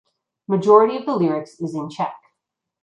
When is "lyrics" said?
1.15-1.59